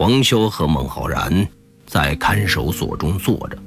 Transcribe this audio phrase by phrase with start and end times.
[0.00, 1.46] 黄潇和孟浩然
[1.86, 3.58] 在看守所中坐着。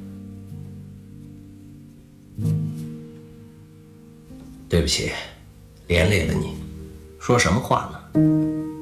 [4.67, 5.11] 对不起，
[5.85, 6.55] 连累了你。
[7.19, 8.19] 说什么话呢？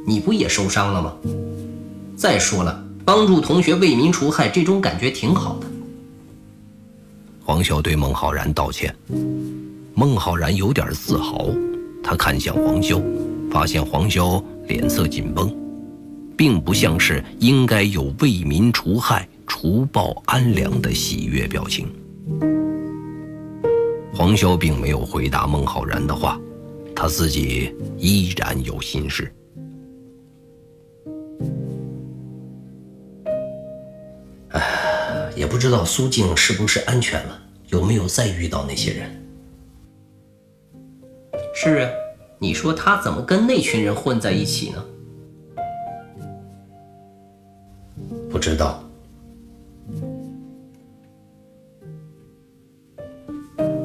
[0.07, 1.13] 你不也受伤了吗？
[2.15, 5.67] 再说了，帮助同学为民除害，这种感觉挺好的。
[7.43, 8.95] 黄潇对孟浩然道歉。
[9.93, 11.49] 孟浩然有点自豪，
[12.01, 13.03] 他看向黄潇，
[13.51, 15.53] 发现黄潇脸色紧绷，
[16.41, 21.87] 并不像是应该有为民除害、除暴安良的喜悦表情。
[24.11, 26.41] 黄潇并没有回答孟浩然的话，
[26.95, 29.31] 他自己依然有心事。
[34.49, 39.23] 哎，也不知道苏静是不是安全了，有没有再遇到那些人？
[41.53, 41.89] 是啊，
[42.39, 44.83] 你说他怎么跟那群人混在一起呢？
[48.41, 48.83] 知道，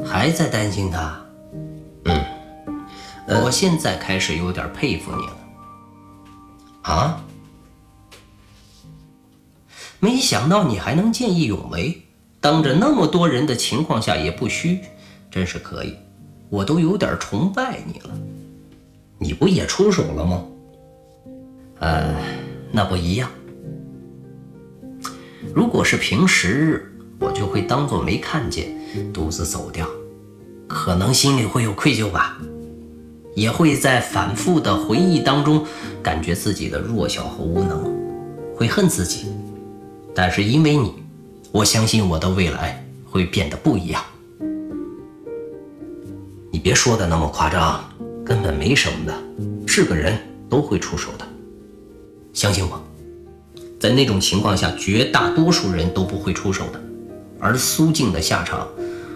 [0.03, 1.21] 还在担心他。
[2.07, 2.25] 嗯，
[3.45, 5.37] 我现在开始有点佩服你了。
[6.83, 7.23] 啊？
[10.01, 12.03] 没想到你还能见义勇为，
[12.41, 14.81] 当着那么多人的情况下也不虚，
[15.31, 15.95] 真是可以。
[16.49, 18.11] 我都有点崇拜你了，
[19.19, 20.45] 你不也出手了吗？
[21.81, 22.15] 呃，
[22.73, 23.29] 那不一样。
[25.57, 28.69] 如果是平时，我就会当做没看见，
[29.11, 29.89] 独自走掉，
[30.67, 32.37] 可能心里会有愧疚吧，
[33.35, 35.65] 也会在反复的回忆当中，
[36.03, 37.91] 感觉自己的弱小和无能，
[38.55, 39.29] 会恨自己。
[40.15, 40.93] 但是因为你，
[41.53, 44.05] 我相信我的未来会变得不一样。
[46.51, 47.83] 你别说的那么夸张，
[48.23, 49.15] 根本没什么的，
[49.67, 50.19] 是个人
[50.51, 51.27] 都会出手的。
[52.35, 52.79] 相信我，
[53.79, 56.81] 在那种情况下，绝大多数人都不会出手的。
[57.39, 58.67] 而苏静的下场，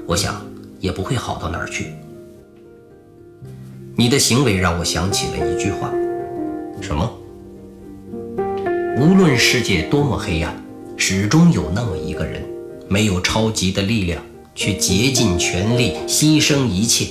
[0.06, 0.44] 我想
[0.78, 1.94] 也不会好到哪儿去。
[3.96, 5.90] 你的行为让我想起了一句话：
[6.80, 7.10] 什么？
[8.98, 10.54] 无论世界多么黑暗，
[10.96, 12.42] 始终有那么一个人，
[12.88, 14.22] 没有超级的力量，
[14.54, 17.06] 却竭尽全力，牺牲一切。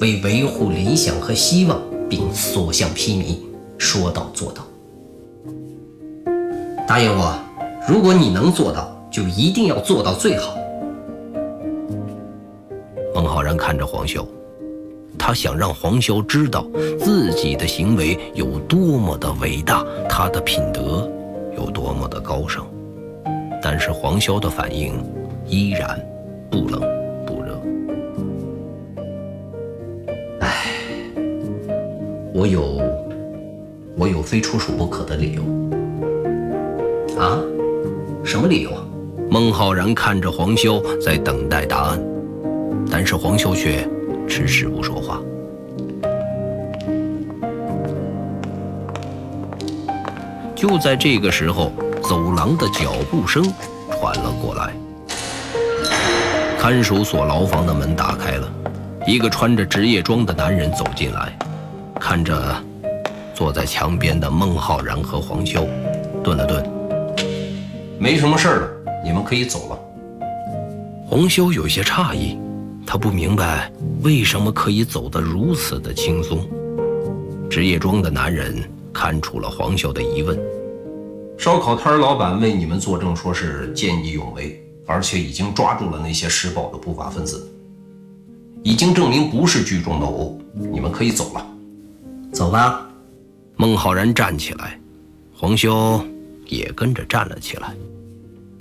[0.00, 3.36] 为维护理想和希望，并所向披靡，
[3.78, 4.66] 说到做到。
[6.86, 7.34] 答应我，
[7.88, 10.54] 如果你能做到，就一定要做到最好。
[13.14, 14.24] 孟浩然看着黄潇，
[15.18, 16.66] 他想让黄潇知道
[17.00, 21.10] 自己的行为有多么的伟大，他的品德
[21.56, 22.66] 有多么的高尚。
[23.62, 25.02] 但是黄潇的反应
[25.46, 25.98] 依然
[26.50, 26.80] 不冷
[27.26, 27.58] 不热。
[30.40, 30.66] 唉。
[32.34, 32.78] 我有，
[33.96, 35.42] 我有非出手不可的理由。
[37.18, 37.38] 啊？
[38.24, 38.70] 什么理由？
[39.30, 42.00] 孟浩然看着黄修在等待答案，
[42.90, 43.88] 但是黄修却
[44.28, 45.20] 迟迟不说话。
[50.54, 53.42] 就在这个时候，走廊的脚步声
[53.90, 54.72] 传了过来，
[56.58, 58.48] 看守所牢房的门打开了，
[59.06, 61.36] 一个穿着职业装的男人走进来。
[61.98, 62.54] 看着
[63.34, 65.66] 坐在墙边的孟浩然和黄修，
[66.22, 66.64] 顿了顿，
[68.04, 68.70] 没什么事了，
[69.02, 69.78] 你们可以走了。
[71.06, 72.38] 黄修有些诧异，
[72.86, 73.72] 他不明白
[74.02, 76.46] 为什么可以走得如此的轻松。
[77.48, 78.62] 职业装的男人
[78.92, 80.38] 看出了黄修的疑问，
[81.38, 87.50] 烧烤摊老板为你们作证，说是见义勇为，而且已经抓住了那些施暴的不法分子，
[88.62, 91.46] 已经证明不是聚众斗殴，你们可以走了。
[92.34, 92.86] 走吧，
[93.56, 94.78] 孟浩然站起来，
[95.34, 96.04] 黄修
[96.44, 97.72] 也跟着站了起来。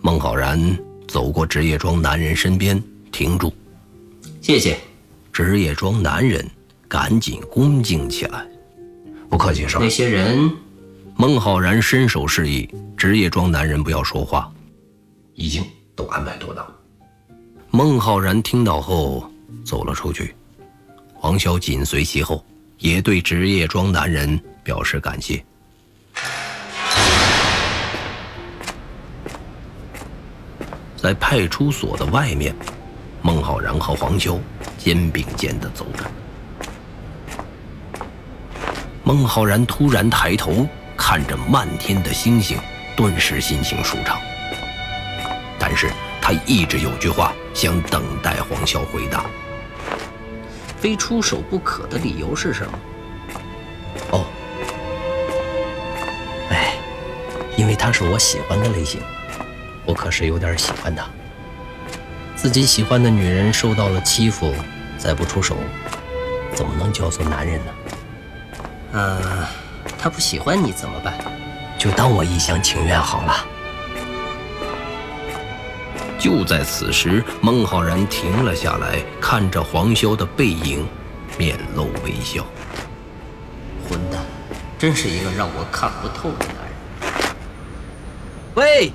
[0.06, 0.60] 孟浩然
[1.08, 3.54] 走过职业装男人身边，停住。
[4.42, 4.78] 谢谢。
[5.32, 6.46] 职业装男人
[6.90, 8.46] 赶紧恭敬起来。
[9.30, 9.80] 不客气，少。
[9.80, 10.52] 那些人，
[11.16, 14.52] 孟浩然伸手示意职业装男人不要说话。
[15.36, 15.64] 已经
[15.96, 16.68] 都安排妥当。
[17.72, 19.32] 孟浩然听到后
[19.64, 20.36] 走了出去，
[21.14, 22.46] 黄潇紧随其后。
[22.78, 25.42] 也对职业装男人表示感谢。
[31.04, 32.56] 在派出所的外面，
[33.22, 34.40] 孟浩然和黄潇
[34.78, 36.06] 肩并肩的走着。
[39.04, 40.66] 孟浩然突然抬头
[40.96, 42.58] 看着漫天的星星，
[42.96, 44.18] 顿时心情舒畅。
[45.60, 45.92] 但是
[46.22, 49.26] 他一直有句话想等待黄潇回答。
[50.80, 52.80] 非出手不可的理由是什么？
[54.12, 54.26] 哦，
[56.50, 56.78] 哎，
[57.58, 59.02] 因为他是我喜欢的类型，
[59.86, 61.06] 我可是有点喜欢她。
[62.36, 64.54] 自己喜欢的女人受到了欺负，
[64.98, 65.56] 再不出手，
[66.54, 67.72] 怎么能叫做男人呢？
[68.94, 69.48] 呃，
[69.98, 71.14] 她不喜欢你怎么办？
[71.78, 73.46] 就当我一厢情愿好了。
[76.18, 80.88] 就在此时，孟浩然停了下来，看着黄潇的背影，
[81.38, 82.46] 面露微笑。
[83.90, 84.22] 混蛋，
[84.78, 87.36] 真是一个让我看不透的男人。
[88.56, 88.94] 喂，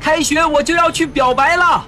[0.00, 1.86] 开学我就要去表白了。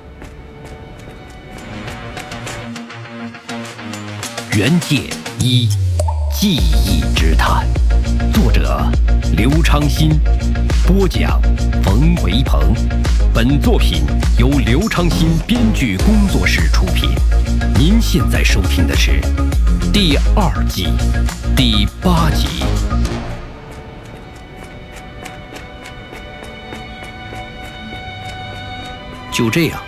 [4.56, 5.08] 原界
[5.38, 5.68] 一，
[6.32, 7.66] 记忆之谈，
[8.32, 8.84] 作者
[9.36, 10.18] 刘昌新，
[10.86, 11.40] 播讲
[11.82, 12.74] 冯维鹏。
[13.32, 14.02] 本作品
[14.38, 17.10] 由刘昌新编剧工作室出品。
[17.74, 19.20] 您现在收听的是
[19.92, 20.88] 第二季
[21.56, 22.64] 第八集。
[29.30, 29.80] 就这样，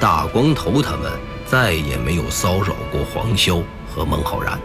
[0.00, 1.10] 大光头他们
[1.46, 4.58] 再也没有骚扰过黄潇和孟浩然，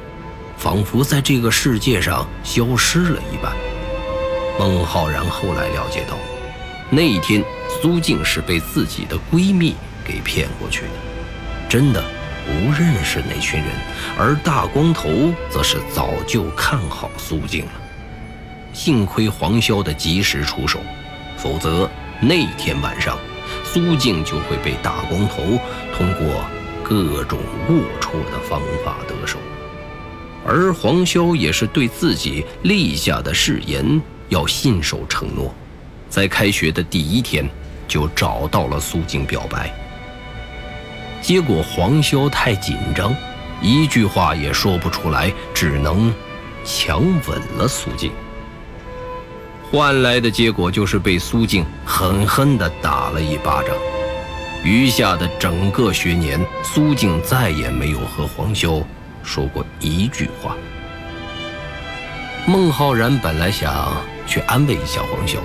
[0.58, 3.52] 仿佛在这个世界上消失了一般。
[4.58, 6.16] 孟浩然后来了解到，
[6.90, 7.44] 那一天
[7.82, 10.92] 苏静是被自己的闺蜜给骗过去的，
[11.70, 12.04] 真的
[12.46, 13.70] 不认识那群人，
[14.18, 17.72] 而大光头则是早就看好苏静了。
[18.74, 20.80] 幸亏黄潇的及时出手，
[21.38, 21.90] 否则
[22.22, 23.18] 那天晚上。
[23.72, 25.44] 苏静就会被大光头
[25.96, 26.44] 通过
[26.84, 27.38] 各种
[27.70, 29.38] 龌龊的方法得手，
[30.44, 35.54] 而黄潇也是对自己立下的誓言要信守承诺，
[36.10, 37.48] 在开学的第一天
[37.88, 39.72] 就找到了苏静表白。
[41.22, 43.16] 结果黄潇太紧张，
[43.62, 46.12] 一句话也说不出来，只能
[46.66, 48.12] 强吻了苏静。
[49.72, 53.76] 换来的结果就是被苏静狠狠地打了一巴掌。
[54.64, 58.84] 余下的整个学年，苏静再也没有和黄潇
[59.24, 60.58] 说过一句话。
[62.48, 63.96] 孟浩然本来想
[64.26, 65.38] 去安慰一下黄潇，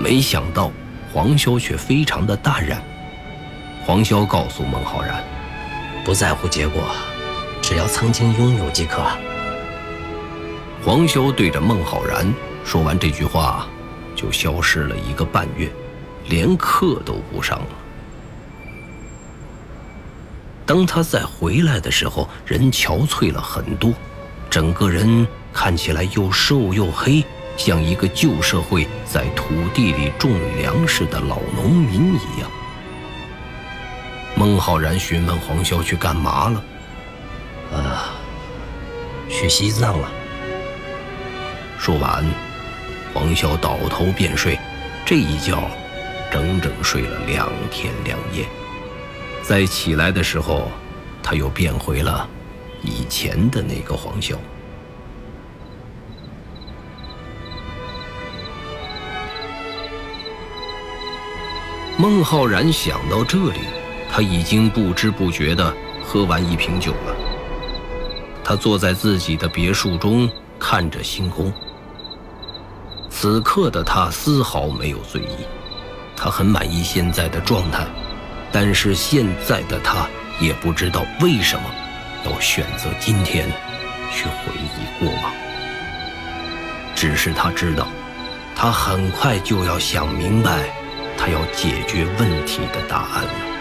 [0.00, 0.70] 没想到
[1.12, 2.80] 黄潇却非常的淡然。
[3.84, 5.22] 黄潇告诉孟浩然
[6.04, 6.82] ：“不在乎结果，
[7.60, 9.02] 只要曾经拥有即可。”
[10.84, 12.32] 黄潇对着孟浩然。
[12.66, 13.64] 说完这句话，
[14.16, 15.70] 就消失了一个半月，
[16.28, 17.68] 连课都不上了。
[20.66, 23.92] 当他再回来的时候，人憔悴了很多，
[24.50, 27.24] 整个人看起来又瘦又黑，
[27.56, 32.50] 像一个旧社会在土地里种粮食的老农民一样。
[34.34, 36.64] 孟浩然询问黄潇去干嘛了？
[37.72, 38.10] 啊，
[39.30, 40.08] 去西藏了。
[41.78, 42.24] 说完。
[43.16, 44.58] 黄潇倒头便睡，
[45.06, 45.70] 这一觉
[46.30, 48.44] 整整睡了两天两夜。
[49.40, 50.70] 再起来的时候，
[51.22, 52.28] 他又变回了
[52.82, 54.36] 以前的那个黄潇。
[61.96, 63.60] 孟浩然想到这里，
[64.12, 65.74] 他已经不知不觉地
[66.04, 67.16] 喝完一瓶酒了。
[68.44, 71.50] 他坐在自己的别墅中，看着星空。
[73.18, 75.46] 此刻的他丝毫没有醉意，
[76.14, 77.86] 他很满意现在的状态，
[78.52, 80.06] 但是现在的他
[80.38, 81.64] 也不知道为什么
[82.26, 83.48] 要选择今天
[84.12, 85.32] 去回忆过往。
[86.94, 87.88] 只是他知道，
[88.54, 90.68] 他很快就要想明白
[91.16, 93.55] 他要解决问题的答案了。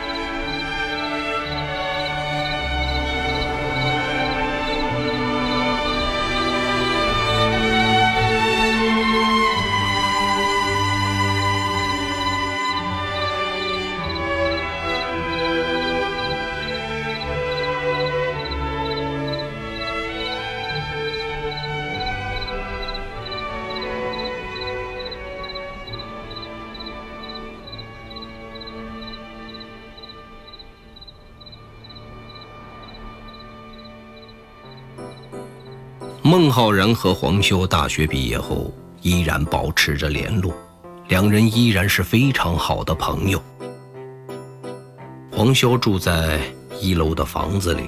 [36.28, 40.52] 孟浩然和黄修大学毕业后依然保持着联络，
[41.08, 43.40] 两人依然是非常好的朋友。
[45.32, 46.40] 黄修住在
[46.82, 47.84] 一楼的房子里，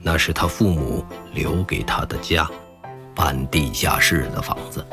[0.00, 1.04] 那是他父母
[1.34, 2.48] 留给他的家，
[3.12, 4.86] 半地下室的房子。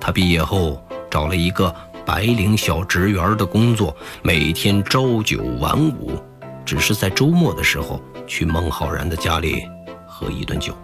[0.00, 1.72] 他毕业后找了一个
[2.04, 6.20] 白领小职员的工作，每天朝九晚五，
[6.64, 9.64] 只是在周末的时候去孟浩然的家里
[10.08, 10.76] 喝一顿酒。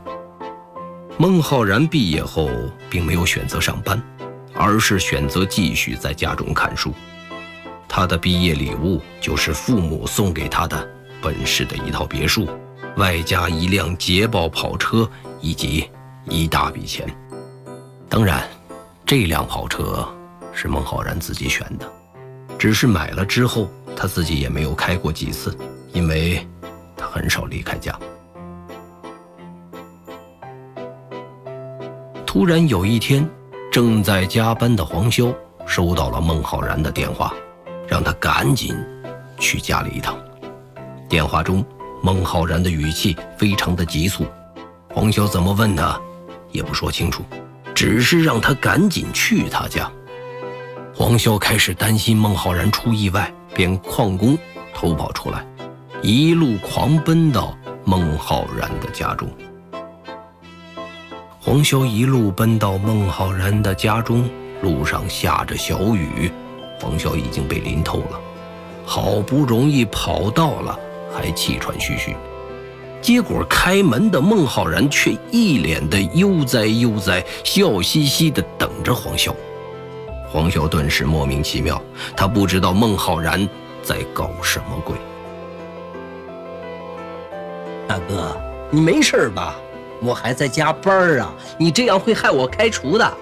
[1.20, 2.48] 孟浩然毕业后
[2.88, 4.02] 并没有选择上班，
[4.54, 6.94] 而是选择继续在家中看书。
[7.86, 10.88] 他的毕业礼物就是父母送给他的
[11.20, 12.48] 本市的一套别墅，
[12.96, 15.06] 外加一辆捷豹跑车
[15.42, 15.90] 以及
[16.24, 17.06] 一大笔钱。
[18.08, 18.48] 当然，
[19.04, 20.08] 这辆跑车
[20.54, 21.86] 是孟浩然自己选的，
[22.58, 25.54] 只是买了之后他自己也没有开过几次，
[25.92, 26.48] 因为
[26.96, 27.94] 他很少离开家。
[32.40, 33.28] 突然有一天，
[33.70, 35.30] 正在加班的黄潇
[35.66, 37.35] 收到了孟浩然的电话，
[37.87, 38.75] 让他赶紧
[39.38, 40.16] 去家里一趟。
[41.06, 41.62] 电话中，
[42.02, 44.25] 孟浩然的语气非常的急促，
[44.88, 46.00] 黄潇怎么问他，
[46.50, 47.23] 也不说清楚，
[47.75, 49.92] 只是让他赶紧去他家。
[50.94, 54.35] 黄潇开始担心孟浩然出意外，便旷工
[54.73, 55.47] 偷跑出来，
[56.00, 57.54] 一路狂奔到
[57.85, 59.28] 孟浩然的家中。
[61.42, 64.28] 黄潇一路奔到孟浩然的家中，
[64.61, 66.30] 路上下着小雨，
[66.78, 68.20] 黄潇已经被淋透了。
[68.85, 70.78] 好不容易跑到了，
[71.11, 72.14] 还气喘吁吁。
[73.00, 79.32] 结果开门的孟浩然却一脸的悠哉悠哉，笑嘻嘻的等着黄潇。
[80.28, 81.80] 黄潇顿时莫名其妙，
[82.14, 83.49] 他不知道孟浩然
[83.82, 84.94] 在搞什么鬼。
[87.88, 88.37] 大哥，
[88.70, 89.56] 你没事吧？
[90.02, 91.33] 我还在加班啊！
[91.59, 93.16] 你这样会害我开除的。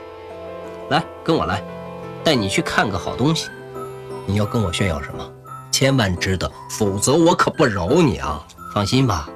[0.90, 1.62] 来，跟我来，
[2.22, 3.48] 带你去看个好东西。
[4.26, 5.28] 你要跟我炫耀什么？
[5.70, 8.42] 千万值得，否则我可不饶你啊！
[8.72, 9.28] 放心吧。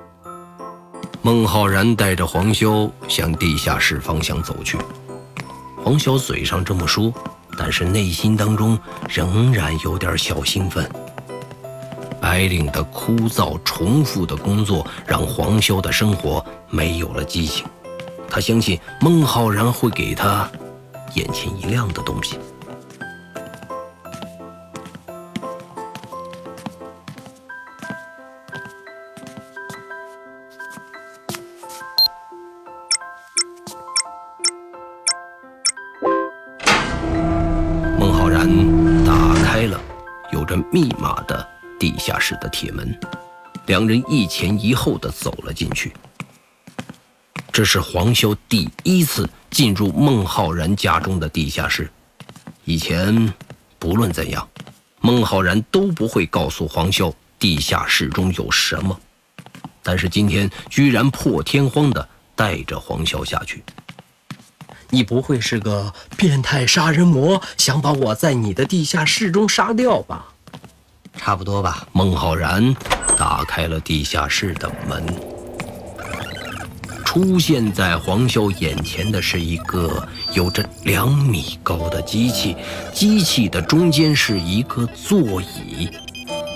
[1.21, 4.79] 孟浩然带着黄潇向地下室方向走去。
[5.85, 7.13] 黄潇嘴上这么说，
[7.59, 10.89] 但是内心当中仍然有点小兴奋。
[12.23, 17.67] 白领的枯燥重复的工作让黄潇的生活没有了激情。
[18.31, 20.49] 他相信孟浩然会给他
[21.14, 22.38] 眼前一亮的东西。
[37.99, 38.49] 孟浩然
[39.05, 39.81] 打开了
[40.31, 41.52] 有着密码的。
[41.83, 42.97] 地下室的铁门，
[43.67, 45.93] 两人一前一后的走了进去。
[47.51, 51.91] 这是黄潇第一次进入孟浩然家中的地下室。
[52.65, 53.35] 以前，
[53.81, 54.49] 不论怎样，
[55.01, 58.97] 孟浩然都不会告诉黄潇地下室中有什么。
[59.83, 63.65] 但是今天，居然破天荒的带着黄潇下去。
[64.91, 70.32] 你不会是个变态杀人魔，想把我在你的地下室中杀掉吧？
[71.16, 71.87] 差不多吧。
[71.92, 72.75] 孟浩然
[73.16, 75.04] 打开了地下室的门，
[77.04, 82.57] 出现在黄潇眼前的是一个有着两米高的机器，
[82.92, 85.88] 机器的中间是一个座椅，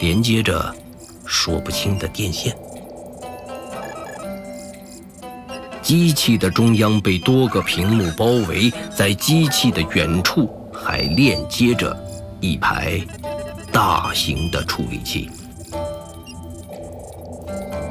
[0.01, 0.75] 连接着
[1.25, 2.57] 说不清的电线。
[5.83, 11.97] 机器的中央被多个屏幕包围，在机器的远处还链接着
[12.41, 13.01] 一排。
[13.77, 15.29] 大型的处理器，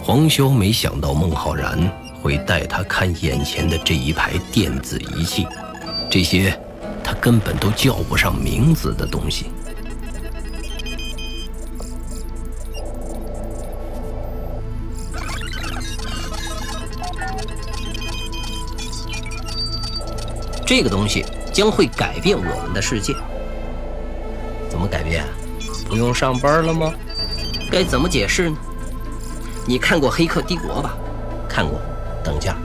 [0.04, 1.78] 黄潇没想到孟浩然
[2.24, 5.46] 会带他看眼前的这一排电子仪器，
[6.10, 6.60] 这些
[7.04, 9.46] 他根本都叫不上名字的东西。
[20.66, 21.24] 这个东西
[21.54, 23.14] 将会改变我们的世界。
[24.68, 25.24] 怎么改变？
[25.96, 26.94] 不用上班了吗？
[27.72, 28.58] 该怎么解释呢？
[29.66, 30.94] 你看过《黑客帝国》吧？
[31.48, 31.80] 看过。
[32.22, 32.58] 等下，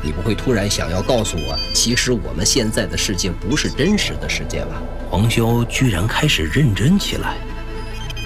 [0.00, 4.80] 你不会突然想要告诉我，其实我们现在的世界不是真实的世界吧？
[5.10, 7.34] 黄潇居然开始认真起来。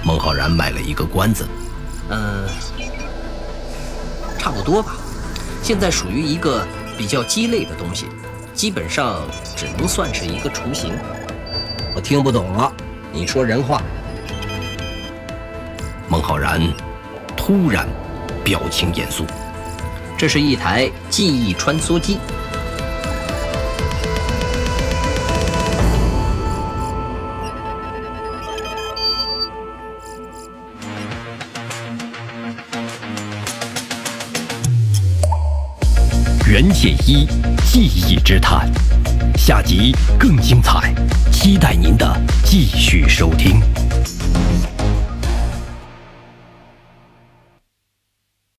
[0.04, 1.48] 孟浩然卖了一个关子。
[2.10, 2.46] 嗯，
[4.38, 4.96] 差不多吧。
[5.62, 6.62] 现在属于一个
[6.98, 8.04] 比较鸡肋的东西，
[8.52, 9.22] 基本上
[9.56, 10.92] 只能算是一个雏形。
[11.96, 12.70] 我听不懂了。
[13.18, 13.82] 你说人话。
[16.08, 16.62] 孟浩然
[17.36, 17.84] 突然
[18.44, 19.24] 表情严肃。
[20.16, 22.18] 这是一台记忆穿梭机。
[36.46, 37.26] 袁解一
[37.66, 38.70] 记忆之谈，
[39.36, 40.94] 下集更精彩。
[41.30, 42.06] 期待您的
[42.44, 43.60] 继续收听。